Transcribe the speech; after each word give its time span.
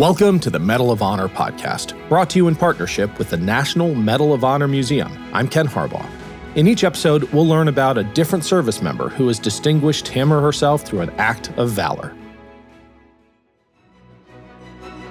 Welcome 0.00 0.40
to 0.40 0.48
the 0.48 0.58
Medal 0.58 0.90
of 0.90 1.02
Honor 1.02 1.28
podcast, 1.28 1.92
brought 2.08 2.30
to 2.30 2.38
you 2.38 2.48
in 2.48 2.56
partnership 2.56 3.18
with 3.18 3.28
the 3.28 3.36
National 3.36 3.94
Medal 3.94 4.32
of 4.32 4.44
Honor 4.44 4.66
Museum. 4.66 5.12
I'm 5.34 5.46
Ken 5.46 5.68
Harbaugh. 5.68 6.08
In 6.54 6.66
each 6.66 6.84
episode, 6.84 7.24
we'll 7.34 7.46
learn 7.46 7.68
about 7.68 7.98
a 7.98 8.04
different 8.04 8.46
service 8.46 8.80
member 8.80 9.10
who 9.10 9.28
has 9.28 9.38
distinguished 9.38 10.08
him 10.08 10.32
or 10.32 10.40
herself 10.40 10.86
through 10.86 11.00
an 11.00 11.10
act 11.18 11.50
of 11.58 11.68
valor. 11.68 12.16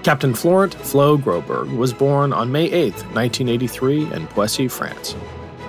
Captain 0.02 0.34
Florent 0.34 0.74
Flo 0.74 1.20
Groberg 1.20 1.78
was 1.78 1.94
born 1.94 2.34
on 2.34 2.52
May 2.52 2.66
8, 2.66 2.94
1983, 3.14 4.12
in 4.12 4.26
Poissy, 4.26 4.68
France. 4.68 5.16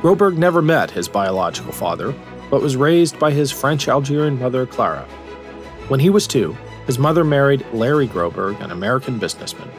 Groberg 0.01 0.39
never 0.39 0.63
met 0.63 0.91
his 0.91 1.11
biological 1.11 1.73
father, 1.73 2.15
but 2.51 2.63
was 2.63 2.75
raised 2.75 3.19
by 3.19 3.33
his 3.33 3.53
French 3.53 3.87
Algerian 3.87 4.41
mother, 4.41 4.65
Clara. 4.65 5.03
When 5.89 6.01
he 6.01 6.09
was 6.09 6.27
two, 6.27 6.57
his 6.87 6.99
mother 6.99 7.25
married 7.25 7.67
Larry 7.73 8.09
Groberg, 8.09 8.61
an 8.61 8.71
American 8.71 9.19
businessman. 9.19 9.71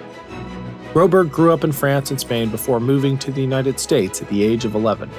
Groberg 0.94 1.32
grew 1.32 1.54
up 1.54 1.64
in 1.64 1.72
France 1.72 2.12
and 2.12 2.20
Spain 2.20 2.50
before 2.50 2.80
moving 2.80 3.18
to 3.20 3.32
the 3.32 3.42
United 3.42 3.80
States 3.80 4.22
at 4.22 4.28
the 4.28 4.44
age 4.44 4.66
of 4.66 4.76
11. 4.76 5.10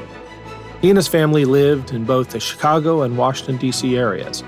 He 0.82 0.90
and 0.90 0.98
his 0.98 1.08
family 1.08 1.44
lived 1.44 1.92
in 1.92 2.04
both 2.04 2.30
the 2.30 2.40
Chicago 2.40 3.02
and 3.02 3.16
Washington, 3.16 3.56
D.C. 3.56 3.96
areas. 3.96 4.42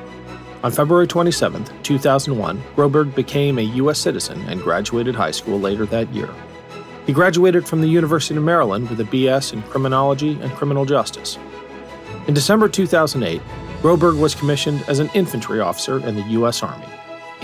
On 0.65 0.73
February 0.73 1.07
27, 1.07 1.65
2001, 1.83 2.63
Groberg 2.75 3.15
became 3.15 3.59
a 3.59 3.63
U.S. 3.63 3.99
citizen 3.99 4.41
and 4.49 4.63
graduated 4.63 5.15
high 5.15 5.31
school 5.31 5.61
later 5.61 5.87
that 5.87 6.13
year. 6.13 6.29
He 7.07 7.13
graduated 7.13 7.69
from 7.69 7.83
the 7.83 7.89
University 7.89 8.35
of 8.37 8.43
Maryland 8.43 8.89
with 8.89 9.01
a 9.01 9.05
BS 9.05 9.53
in 9.53 9.63
Criminology 9.65 10.39
and 10.41 10.51
Criminal 10.53 10.87
Justice. 10.87 11.39
In 12.27 12.35
December 12.35 12.69
2008, 12.69 13.43
Groberg 13.83 14.19
was 14.19 14.35
commissioned 14.35 14.83
as 14.89 14.99
an 14.99 15.11
infantry 15.13 15.61
officer 15.61 15.99
in 16.07 16.17
the 16.17 16.23
U.S. 16.23 16.63
Army. 16.63 16.87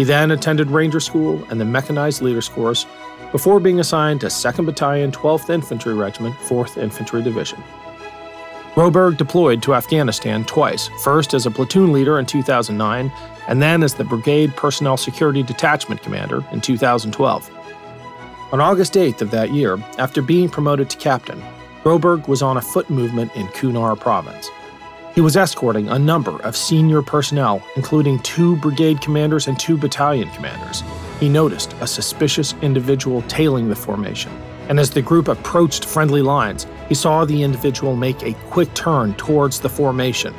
He 0.01 0.05
then 0.05 0.31
attended 0.31 0.71
Ranger 0.71 0.99
School 0.99 1.45
and 1.51 1.61
the 1.61 1.67
Mechanized 1.67 2.23
Leaders 2.23 2.49
Course 2.49 2.87
before 3.33 3.61
being 3.61 3.81
assigned 3.81 4.23
to 4.23 4.29
2nd 4.29 4.65
Battalion, 4.65 5.13
12th 5.13 5.51
Infantry 5.51 5.93
Regiment, 5.93 6.35
4th 6.37 6.83
Infantry 6.83 7.23
Division. 7.23 7.63
Groberg 8.75 9.19
deployed 9.19 9.63
to 9.63 9.75
Afghanistan 9.75 10.47
twice, 10.47 10.89
first 11.05 11.35
as 11.35 11.45
a 11.45 11.51
platoon 11.51 11.93
leader 11.93 12.19
in 12.19 12.25
2009, 12.25 13.13
and 13.47 13.61
then 13.61 13.83
as 13.83 13.93
the 13.93 14.05
Brigade 14.05 14.57
Personnel 14.57 14.97
Security 14.97 15.43
Detachment 15.43 16.03
Commander 16.03 16.43
in 16.51 16.63
2012. 16.63 17.51
On 18.53 18.59
August 18.59 18.95
8th 18.95 19.21
of 19.21 19.31
that 19.33 19.53
year, 19.53 19.77
after 19.99 20.23
being 20.23 20.49
promoted 20.49 20.89
to 20.89 20.97
captain, 20.97 21.43
Groberg 21.85 22.27
was 22.27 22.41
on 22.41 22.57
a 22.57 22.63
foot 22.63 22.89
movement 22.89 23.37
in 23.37 23.49
Kunar 23.49 24.01
Province. 24.01 24.49
He 25.13 25.21
was 25.21 25.37
escorting 25.37 25.89
a 25.89 25.99
number 25.99 26.41
of 26.43 26.57
senior 26.57 27.03
personnel, 27.03 27.61
including 27.75 28.21
two 28.21 28.55
brigade 28.57 29.01
commanders 29.01 29.49
and 29.49 29.59
two 29.59 29.77
battalion 29.77 30.31
commanders. 30.31 30.85
He 31.19 31.29
noticed 31.29 31.75
a 31.81 31.87
suspicious 31.87 32.55
individual 32.63 33.23
tailing 33.23 33.69
the 33.69 33.75
formation, 33.75 34.31
and 34.69 34.79
as 34.79 34.89
the 34.89 35.03
group 35.03 35.27
approached 35.27 35.85
friendly 35.85 36.23
lines, 36.23 36.69
he 36.89 36.95
saw 36.95 37.25
the 37.25 37.43
individual 37.43 37.97
make 37.97 38.23
a 38.23 38.35
quick 38.51 38.73
turn 38.75 39.15
towards 39.15 39.59
the 39.59 39.69
formation. 39.69 40.33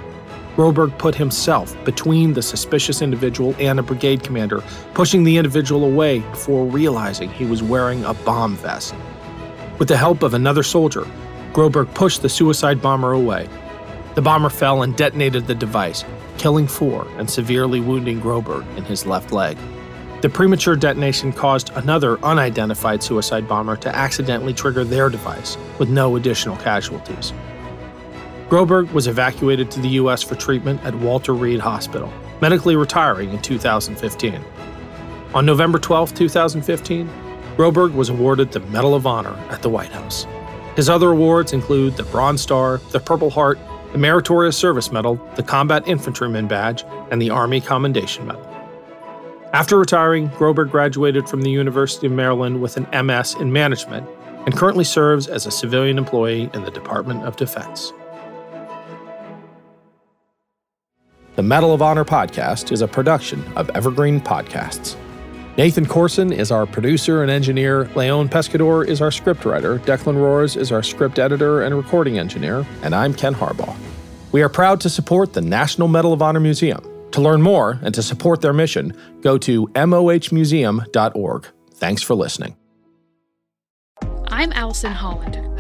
Groberg 0.56 0.98
put 0.98 1.16
himself 1.16 1.76
between 1.84 2.32
the 2.32 2.42
suspicious 2.42 3.02
individual 3.02 3.54
and 3.60 3.78
a 3.78 3.84
brigade 3.84 4.24
commander, 4.24 4.64
pushing 4.94 5.26
the 5.26 5.36
individual 5.36 5.84
away 5.84 6.20
before 6.20 6.66
realizing 6.66 7.30
he 7.30 7.46
was 7.46 7.62
wearing 7.62 8.06
a 8.06 8.14
bomb 8.14 8.56
vest. 8.56 8.96
With 9.80 9.90
the 9.90 9.98
help 9.98 10.24
of 10.24 10.34
another 10.34 10.64
soldier, 10.64 11.06
Groberg 11.52 11.94
pushed 11.94 12.22
the 12.22 12.30
suicide 12.30 12.82
bomber 12.82 13.12
away 13.12 13.50
the 14.16 14.22
bomber 14.22 14.50
fell 14.50 14.84
and 14.84 14.96
detonated 14.96 15.48
the 15.48 15.56
device, 15.56 16.04
killing 16.38 16.68
four 16.68 17.08
and 17.18 17.30
severely 17.30 17.80
wounding 17.80 18.20
Groberg 18.20 18.66
in 18.78 18.84
his 18.84 19.06
left 19.06 19.32
leg. 19.32 19.58
The 20.22 20.30
premature 20.30 20.76
detonation 20.76 21.34
caused 21.34 21.72
another 21.72 22.20
unidentified 22.24 23.02
suicide 23.02 23.48
bomber 23.48 23.76
to 23.78 23.96
accidentally 23.96 24.54
trigger 24.54 24.84
their 24.84 25.10
device, 25.10 25.58
with 25.80 25.90
no 25.90 26.16
additional 26.16 26.58
casualties. 26.58 27.34
Groberg 28.48 28.92
was 28.92 29.08
evacuated 29.08 29.72
to 29.72 29.80
the 29.80 29.90
U.S. 29.90 30.22
for 30.22 30.36
treatment 30.36 30.84
at 30.84 30.94
Walter 30.94 31.34
Reed 31.34 31.60
Hospital, 31.60 32.12
medically 32.42 32.76
retiring 32.76 33.32
in 33.32 33.42
2015. 33.42 34.44
On 35.34 35.46
November 35.46 35.80
12, 35.80 36.14
2015, 36.14 37.10
Groberg 37.56 37.94
was 37.94 38.10
awarded 38.10 38.52
the 38.52 38.60
Medal 38.60 38.94
of 38.94 39.08
Honor 39.08 39.36
at 39.50 39.62
the 39.62 39.70
White 39.70 39.92
House. 39.92 40.28
His 40.76 40.90
other 40.90 41.12
awards 41.12 41.54
include 41.54 41.96
the 41.96 42.04
Bronze 42.04 42.42
Star, 42.42 42.78
the 42.92 43.00
Purple 43.00 43.30
Heart, 43.30 43.58
the 43.92 43.98
Meritorious 43.98 44.58
Service 44.58 44.92
Medal, 44.92 45.16
the 45.36 45.44
Combat 45.44 45.88
Infantryman 45.88 46.48
Badge, 46.48 46.84
and 47.12 47.22
the 47.22 47.30
Army 47.30 47.60
Commendation 47.60 48.26
Medal. 48.26 48.48
After 49.54 49.78
retiring, 49.78 50.30
Groberg 50.30 50.72
graduated 50.72 51.28
from 51.28 51.42
the 51.42 51.52
University 51.52 52.08
of 52.08 52.14
Maryland 52.14 52.62
with 52.62 52.78
an 52.78 53.06
MS 53.06 53.36
in 53.36 53.52
Management 53.52 54.08
and 54.46 54.56
currently 54.56 54.86
serves 54.86 55.28
as 55.28 55.46
a 55.46 55.52
civilian 55.52 55.98
employee 55.98 56.50
in 56.54 56.64
the 56.64 56.72
Department 56.72 57.24
of 57.24 57.36
Defense. 57.36 57.92
The 61.36 61.44
Medal 61.44 61.74
of 61.74 61.82
Honor 61.82 62.06
podcast 62.06 62.72
is 62.72 62.82
a 62.82 62.88
production 62.88 63.44
of 63.56 63.70
Evergreen 63.72 64.22
Podcasts. 64.22 64.96
Nathan 65.58 65.86
Corson 65.86 66.32
is 66.32 66.50
our 66.50 66.66
producer 66.66 67.22
and 67.22 67.30
engineer. 67.30 67.90
Leon 67.94 68.30
Pescador 68.30 68.88
is 68.88 69.02
our 69.02 69.10
scriptwriter. 69.10 69.80
Declan 69.80 70.16
Roars 70.16 70.56
is 70.56 70.72
our 70.72 70.82
script 70.82 71.20
editor 71.20 71.62
and 71.62 71.76
recording 71.76 72.18
engineer. 72.18 72.66
And 72.84 72.96
I'm 72.96 73.14
Ken 73.14 73.36
Harbaugh. 73.36 73.76
We 74.32 74.42
are 74.44 74.50
proud 74.50 74.80
to 74.82 74.90
support 74.90 75.34
the 75.34 75.42
National 75.42 75.90
Medal 75.90 76.14
of 76.14 76.22
Honor 76.22 76.40
Museum. 76.40 76.82
To 77.12 77.22
learn 77.22 77.42
more 77.42 77.78
and 77.84 77.94
to 77.96 78.02
support 78.02 78.40
their 78.40 78.54
mission, 78.54 78.98
go 79.20 79.38
to 79.40 79.68
mohmuseum.org. 79.68 81.48
Thanks 81.74 82.02
for 82.02 82.16
listening. 82.16 82.56
I'm 84.28 84.54
Allison 84.54 84.94
Holland, 84.94 85.36